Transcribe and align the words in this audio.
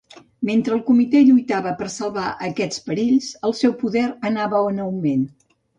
Mentre 0.49 0.71
el 0.75 0.79
Comitè 0.87 1.21
lluitava 1.27 1.75
per 1.83 1.91
salvar 1.97 2.25
aquests 2.49 2.83
perills, 2.89 3.31
el 3.51 3.57
seu 3.63 3.79
poder 3.85 4.09
anava 4.33 4.67
en 4.75 4.87
augment. 4.93 5.29